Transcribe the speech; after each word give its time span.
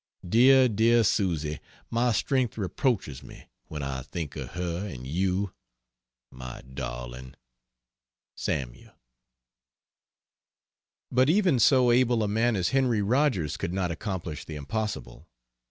Dear, 0.27 0.67
dear 0.67 1.03
Susy 1.03 1.59
my 1.91 2.11
strength 2.11 2.57
reproaches 2.57 3.21
me 3.21 3.49
when 3.67 3.83
I 3.83 4.01
think 4.01 4.35
of 4.35 4.53
her 4.53 4.87
and 4.87 5.05
you, 5.05 5.53
my 6.31 6.63
darling. 6.63 7.35
SAML. 8.35 8.95
But 11.11 11.29
even 11.29 11.59
so 11.59 11.91
able 11.91 12.23
a 12.23 12.27
man 12.27 12.55
as 12.55 12.69
Henry 12.69 13.03
Rogers 13.03 13.57
could 13.57 13.73
not 13.73 13.91
accomplish 13.91 14.43
the 14.43 14.55
impossible. 14.55 15.27